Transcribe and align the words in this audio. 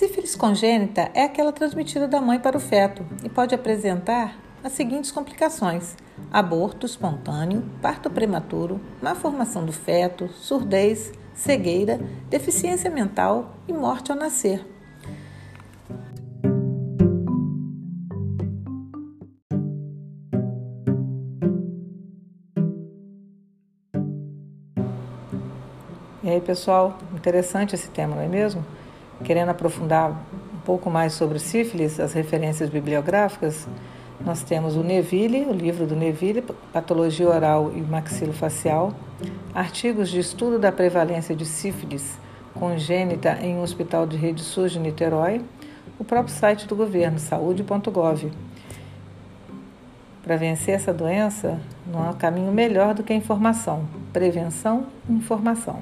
Sífilis 0.00 0.34
congênita 0.34 1.10
é 1.12 1.24
aquela 1.24 1.52
transmitida 1.52 2.08
da 2.08 2.22
mãe 2.22 2.40
para 2.40 2.56
o 2.56 2.60
feto 2.60 3.04
e 3.22 3.28
pode 3.28 3.54
apresentar 3.54 4.34
as 4.64 4.72
seguintes 4.72 5.10
complicações: 5.10 5.94
aborto 6.32 6.86
espontâneo, 6.86 7.62
parto 7.82 8.08
prematuro, 8.08 8.80
má 9.02 9.14
formação 9.14 9.62
do 9.62 9.74
feto, 9.74 10.26
surdez, 10.28 11.12
cegueira, 11.34 12.00
deficiência 12.30 12.90
mental 12.90 13.54
e 13.68 13.74
morte 13.74 14.10
ao 14.10 14.16
nascer. 14.16 14.66
E 26.22 26.30
aí, 26.30 26.40
pessoal, 26.40 26.96
interessante 27.14 27.74
esse 27.74 27.90
tema, 27.90 28.16
não 28.16 28.22
é 28.22 28.28
mesmo? 28.28 28.64
Querendo 29.24 29.50
aprofundar 29.50 30.10
um 30.10 30.60
pouco 30.64 30.90
mais 30.90 31.12
sobre 31.12 31.38
sífilis, 31.38 32.00
as 32.00 32.12
referências 32.12 32.68
bibliográficas, 32.70 33.68
nós 34.24 34.42
temos 34.42 34.76
o 34.76 34.82
Neville, 34.82 35.46
o 35.46 35.52
livro 35.52 35.86
do 35.86 35.96
Neville, 35.96 36.42
Patologia 36.72 37.28
Oral 37.28 37.72
e 37.74 37.80
Maxilofacial, 37.80 38.92
artigos 39.54 40.08
de 40.10 40.20
estudo 40.20 40.58
da 40.58 40.70
prevalência 40.70 41.34
de 41.34 41.46
sífilis 41.46 42.18
congênita 42.54 43.38
em 43.40 43.56
um 43.56 43.62
hospital 43.62 44.06
de 44.06 44.16
rede 44.16 44.42
SUS 44.42 44.72
de 44.72 44.78
Niterói, 44.78 45.40
o 45.98 46.04
próprio 46.04 46.34
site 46.34 46.66
do 46.66 46.76
governo, 46.76 47.18
saúde.gov. 47.18 48.30
Para 50.22 50.36
vencer 50.36 50.74
essa 50.74 50.92
doença, 50.92 51.58
não 51.86 52.08
há 52.08 52.12
caminho 52.12 52.52
melhor 52.52 52.94
do 52.94 53.02
que 53.02 53.12
a 53.12 53.16
informação, 53.16 53.86
prevenção 54.12 54.86
informação. 55.08 55.80